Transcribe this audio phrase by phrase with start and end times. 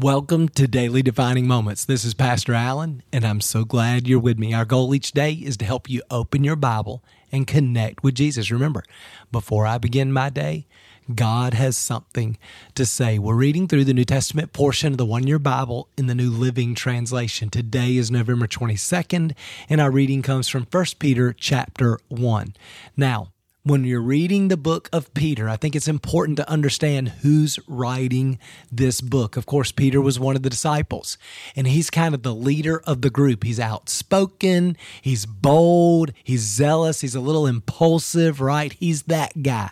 [0.00, 1.84] Welcome to Daily Defining Moments.
[1.84, 4.54] This is Pastor Allen, and I'm so glad you're with me.
[4.54, 8.52] Our goal each day is to help you open your Bible and connect with Jesus.
[8.52, 8.84] Remember,
[9.32, 10.68] before I begin my day,
[11.12, 12.38] God has something
[12.76, 13.18] to say.
[13.18, 16.30] We're reading through the New Testament portion of the one year Bible in the New
[16.30, 17.50] Living Translation.
[17.50, 19.34] Today is November 22nd,
[19.68, 22.54] and our reading comes from 1 Peter chapter 1.
[22.96, 23.32] Now,
[23.64, 28.38] when you're reading the book of Peter, I think it's important to understand who's writing
[28.72, 29.36] this book.
[29.36, 31.18] Of course, Peter was one of the disciples,
[31.54, 33.44] and he's kind of the leader of the group.
[33.44, 38.72] He's outspoken, he's bold, he's zealous, he's a little impulsive, right?
[38.72, 39.70] He's that guy.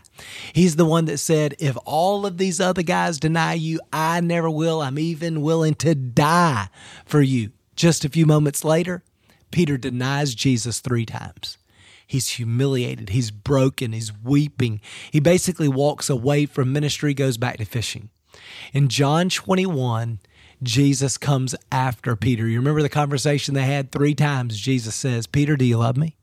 [0.52, 4.50] He's the one that said, If all of these other guys deny you, I never
[4.50, 4.82] will.
[4.82, 6.68] I'm even willing to die
[7.06, 7.52] for you.
[7.76, 9.02] Just a few moments later,
[9.50, 11.56] Peter denies Jesus three times.
[12.06, 13.10] He's humiliated.
[13.10, 13.92] He's broken.
[13.92, 14.80] He's weeping.
[15.10, 18.10] He basically walks away from ministry, goes back to fishing.
[18.72, 20.20] In John 21,
[20.62, 22.48] Jesus comes after Peter.
[22.48, 24.58] You remember the conversation they had three times?
[24.58, 26.16] Jesus says, Peter, do you love me?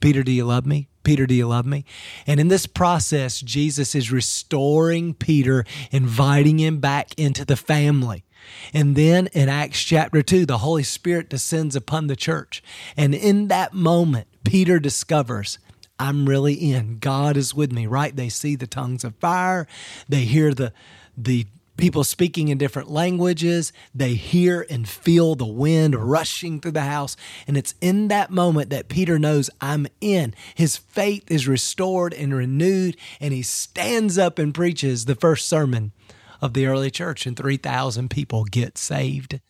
[0.00, 0.88] Peter, do you love me?
[1.04, 1.84] Peter, do you love me?
[2.26, 8.24] And in this process, Jesus is restoring Peter, inviting him back into the family.
[8.72, 12.62] And then in Acts chapter 2, the Holy Spirit descends upon the church.
[12.96, 15.58] And in that moment, Peter discovers
[15.98, 16.98] I'm really in.
[16.98, 18.14] God is with me, right?
[18.14, 19.66] They see the tongues of fire.
[20.08, 20.72] They hear the
[21.16, 23.72] the people speaking in different languages.
[23.94, 27.16] They hear and feel the wind rushing through the house.
[27.46, 30.34] And it's in that moment that Peter knows I'm in.
[30.54, 35.92] His faith is restored and renewed, and he stands up and preaches the first sermon
[36.40, 39.40] of the early church, and 3,000 people get saved.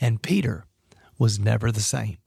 [0.00, 0.64] And Peter
[1.18, 2.18] was never the same.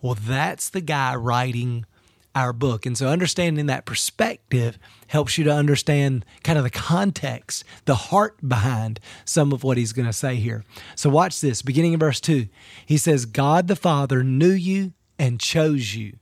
[0.00, 1.86] Well, that's the guy writing
[2.34, 2.86] our book.
[2.86, 8.36] And so understanding that perspective helps you to understand kind of the context, the heart
[8.46, 10.64] behind some of what he's going to say here.
[10.96, 12.48] So watch this, beginning in verse 2.
[12.86, 16.14] He says, God the Father knew you and chose you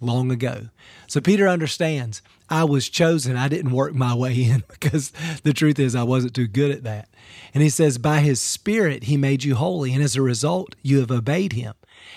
[0.00, 0.68] long ago.
[1.06, 3.36] So Peter understands I was chosen.
[3.36, 6.84] I didn't work my way in because the truth is I wasn't too good at
[6.84, 7.08] that.
[7.54, 9.92] And he says, By his Spirit, he made you holy.
[9.92, 11.74] And as a result, you have obeyed him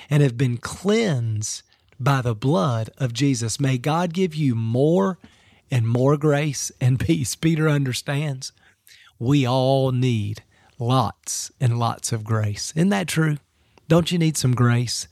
[0.10, 1.64] and have been cleansed
[2.00, 3.60] by the blood of Jesus.
[3.60, 5.20] May God give you more
[5.70, 7.36] and more grace and peace.
[7.36, 8.52] Peter understands
[9.20, 10.44] we all need
[10.80, 12.74] lots and lots of grace.
[12.76, 13.38] Isn't that true?
[13.92, 15.10] Don't you need some grace?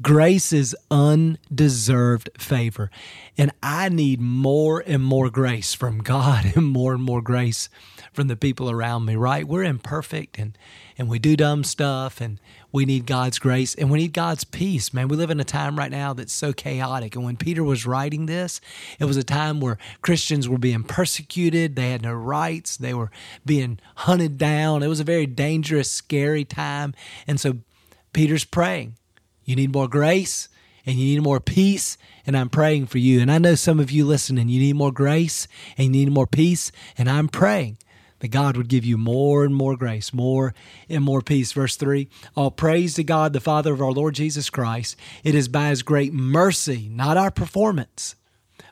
[0.00, 2.88] Grace is undeserved favor.
[3.36, 7.68] And I need more and more grace from God and more and more grace
[8.12, 9.48] from the people around me, right?
[9.48, 10.56] We're imperfect and,
[10.96, 12.38] and we do dumb stuff and
[12.70, 15.08] we need God's grace and we need God's peace, man.
[15.08, 17.16] We live in a time right now that's so chaotic.
[17.16, 18.60] And when Peter was writing this,
[19.00, 21.74] it was a time where Christians were being persecuted.
[21.74, 22.76] They had no rights.
[22.76, 23.10] They were
[23.44, 24.84] being hunted down.
[24.84, 26.94] It was a very dangerous, scary time.
[27.26, 27.58] And so
[28.12, 28.96] Peter's praying.
[29.44, 30.48] You need more grace
[30.86, 33.20] and you need more peace, and I'm praying for you.
[33.20, 36.26] And I know some of you listening, you need more grace and you need more
[36.26, 37.78] peace, and I'm praying
[38.20, 40.54] that God would give you more and more grace, more
[40.88, 41.52] and more peace.
[41.52, 44.96] Verse 3 All praise to God, the Father of our Lord Jesus Christ.
[45.24, 48.14] It is by his great mercy, not our performance,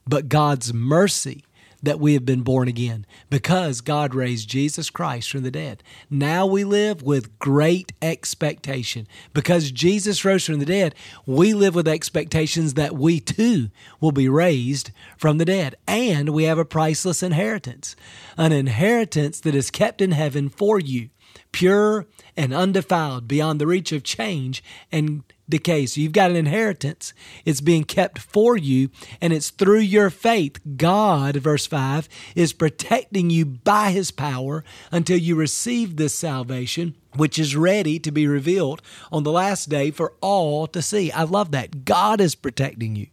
[0.06, 1.44] but God's mercy
[1.82, 5.82] that we have been born again because God raised Jesus Christ from the dead.
[6.10, 9.06] Now we live with great expectation.
[9.32, 10.94] Because Jesus rose from the dead,
[11.26, 15.76] we live with expectations that we too will be raised from the dead.
[15.86, 17.94] And we have a priceless inheritance,
[18.36, 21.10] an inheritance that is kept in heaven for you,
[21.52, 22.06] pure
[22.36, 25.86] and undefiled beyond the reach of change and decay.
[25.86, 27.12] So you've got an inheritance.
[27.44, 30.60] It's being kept for you, and it's through your faith.
[30.76, 37.38] God, verse 5, is protecting you by his power until you receive this salvation, which
[37.38, 41.10] is ready to be revealed on the last day for all to see.
[41.12, 41.84] I love that.
[41.84, 43.08] God is protecting you,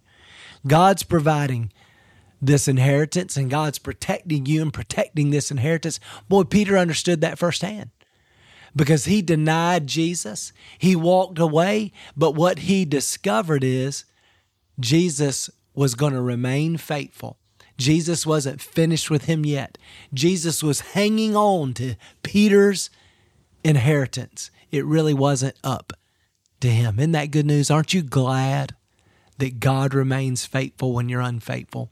[0.68, 1.72] God's providing
[2.42, 6.00] this inheritance, and God's protecting you and protecting this inheritance.
[6.28, 7.90] Boy, Peter understood that firsthand
[8.76, 10.52] because he denied Jesus.
[10.78, 14.06] He walked away, but what he discovered is
[14.80, 17.38] Jesus was going to remain faithful.
[17.78, 19.78] Jesus wasn't finished with him yet.
[20.14, 22.90] Jesus was hanging on to Peter's
[23.64, 24.52] inheritance.
[24.72, 25.94] It really wasn't up
[26.62, 27.00] to him.
[27.00, 27.70] Isn't that good news?
[27.70, 28.76] Aren't you glad
[29.38, 31.92] that God remains faithful when you're unfaithful?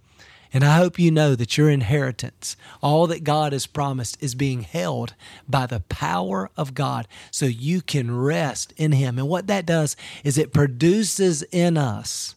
[0.54, 4.62] And I hope you know that your inheritance, all that God has promised, is being
[4.62, 5.16] held
[5.50, 9.18] by the power of God so you can rest in Him.
[9.18, 12.36] And what that does is it produces in us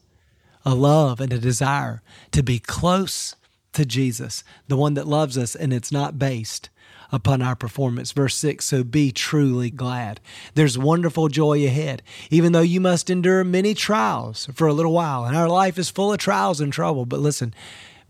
[0.65, 2.03] a love and a desire
[2.33, 3.37] to be close
[3.75, 6.71] to Jesus, the one that loves us, and it's not based
[7.13, 8.13] upon our performance.
[8.13, 10.21] Verse 6 So be truly glad.
[10.55, 15.25] There's wonderful joy ahead, even though you must endure many trials for a little while.
[15.25, 17.05] And our life is full of trials and trouble.
[17.05, 17.55] But listen,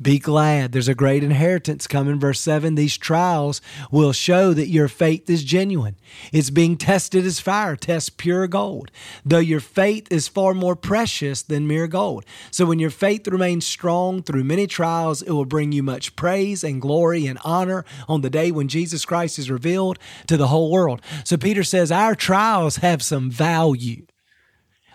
[0.01, 0.73] be glad.
[0.73, 2.21] There's a great inheritance coming.
[2.21, 5.97] Verse 7 These trials will show that your faith is genuine.
[6.33, 8.91] It's being tested as fire tests pure gold,
[9.25, 12.25] though your faith is far more precious than mere gold.
[12.51, 16.63] So when your faith remains strong through many trials, it will bring you much praise
[16.63, 20.71] and glory and honor on the day when Jesus Christ is revealed to the whole
[20.71, 21.01] world.
[21.25, 24.07] So Peter says our trials have some value.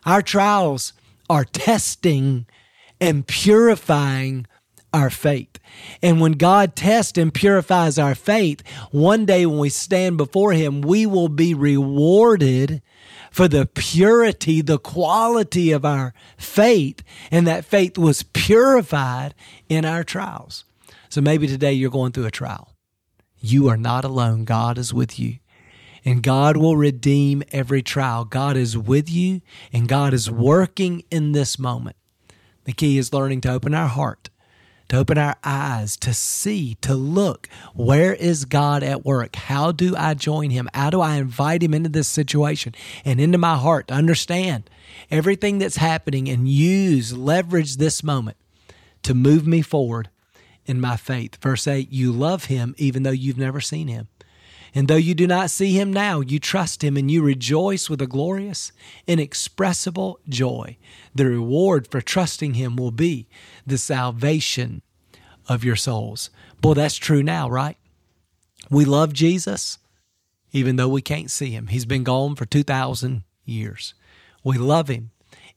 [0.05, 0.93] Our trials
[1.29, 2.45] are testing
[2.99, 4.45] and purifying
[4.93, 5.57] our faith.
[6.01, 8.61] And when God tests and purifies our faith,
[8.91, 12.81] one day when we stand before Him, we will be rewarded
[13.31, 17.01] for the purity, the quality of our faith.
[17.31, 19.33] And that faith was purified
[19.69, 20.65] in our trials.
[21.09, 22.73] So maybe today you're going through a trial.
[23.39, 24.45] You are not alone.
[24.45, 25.39] God is with you.
[26.03, 28.25] And God will redeem every trial.
[28.25, 29.41] God is with you
[29.71, 31.95] and God is working in this moment.
[32.63, 34.29] The key is learning to open our heart
[34.91, 37.47] to open our eyes, to see, to look.
[37.73, 39.37] Where is God at work?
[39.37, 40.69] How do I join Him?
[40.73, 44.69] How do I invite Him into this situation and into my heart to understand
[45.09, 48.35] everything that's happening and use, leverage this moment
[49.03, 50.09] to move me forward
[50.65, 51.37] in my faith?
[51.41, 54.09] Verse 8, you love Him even though you've never seen Him.
[54.73, 58.01] And though you do not see him now, you trust him and you rejoice with
[58.01, 58.71] a glorious,
[59.05, 60.77] inexpressible joy.
[61.13, 63.27] The reward for trusting him will be
[63.67, 64.81] the salvation
[65.49, 66.29] of your souls.
[66.61, 67.77] Boy, that's true now, right?
[68.69, 69.77] We love Jesus
[70.53, 71.67] even though we can't see him.
[71.67, 73.93] He's been gone for 2,000 years.
[74.43, 75.11] We love him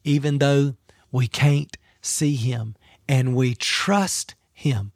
[0.04, 0.76] even though
[1.10, 2.76] we can't see him.
[3.08, 4.92] And we trust him.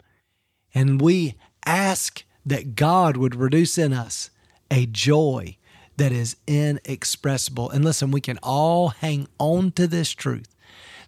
[0.75, 1.35] And we
[1.67, 4.31] ask that God would produce in us
[4.71, 5.57] a joy
[5.97, 7.71] that is inexpressible.
[7.71, 10.55] And listen, we can all hang on to this truth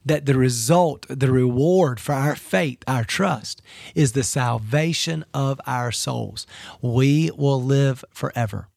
[0.05, 3.63] that the result, the reward for our faith, our trust,
[3.95, 6.47] is the salvation of our souls.
[6.81, 8.69] We will live forever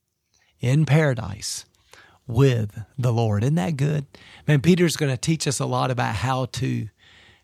[0.60, 1.66] in paradise
[2.28, 3.44] with the Lord.
[3.44, 4.06] Isn't that good?
[4.48, 6.90] Man, Peter's going to teach us a lot about how to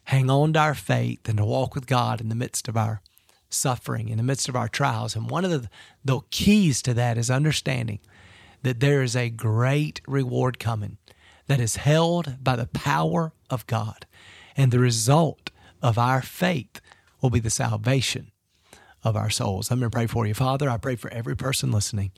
[0.06, 3.02] hang on to our faith and to walk with God in the midst of our
[3.50, 5.16] suffering, in the midst of our trials.
[5.16, 5.70] And one of the,
[6.04, 8.00] the keys to that is understanding
[8.62, 10.98] that there is a great reward coming
[11.48, 14.06] that is held by the power of God.
[14.56, 15.52] And the result
[15.82, 16.82] of our faith
[17.22, 18.32] will be the salvation
[19.04, 19.72] of our souls.
[19.72, 20.34] I'm going to pray for you.
[20.34, 22.12] Father, I pray for every person listening.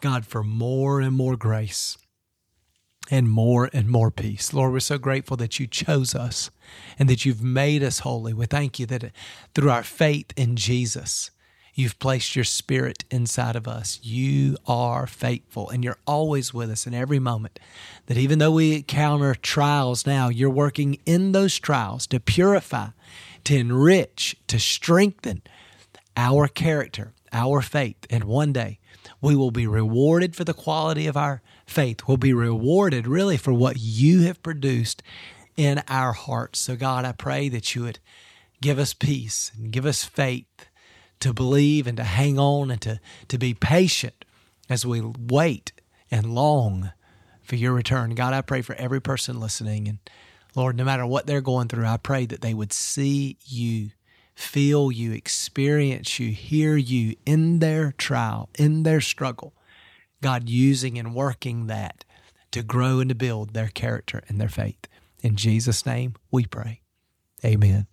[0.00, 1.96] God, for more and more grace
[3.10, 4.52] and more and more peace.
[4.52, 6.50] Lord, we're so grateful that you chose us
[6.98, 8.32] and that you've made us holy.
[8.32, 9.12] We thank you that
[9.54, 11.30] through our faith in Jesus,
[11.74, 14.00] you've placed your spirit inside of us.
[14.02, 17.58] You are faithful and you're always with us in every moment.
[18.06, 22.88] That even though we encounter trials now, you're working in those trials to purify,
[23.44, 25.42] to enrich, to strengthen
[26.16, 28.06] our character, our faith.
[28.08, 28.78] And one day
[29.20, 32.00] we will be rewarded for the quality of our faith.
[32.06, 35.02] We'll be rewarded really for what you have produced
[35.56, 36.60] in our hearts.
[36.60, 37.98] So, God, I pray that you would
[38.60, 40.68] give us peace and give us faith
[41.20, 44.24] to believe and to hang on and to, to be patient
[44.68, 45.72] as we wait
[46.10, 46.92] and long
[47.42, 48.14] for your return.
[48.14, 49.88] God, I pray for every person listening.
[49.88, 49.98] And
[50.54, 53.90] Lord, no matter what they're going through, I pray that they would see you,
[54.34, 59.54] feel you, experience you, hear you in their trial, in their struggle.
[60.20, 62.04] God using and working that
[62.50, 64.88] to grow and to build their character and their faith.
[65.22, 66.80] In Jesus' name, we pray.
[67.44, 67.86] Amen.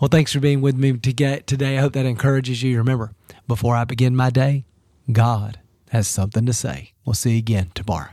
[0.00, 1.78] Well, thanks for being with me today.
[1.78, 2.76] I hope that encourages you.
[2.78, 3.12] Remember,
[3.48, 4.64] before I begin my day,
[5.10, 5.58] God
[5.90, 6.92] has something to say.
[7.04, 8.10] We'll see you again tomorrow.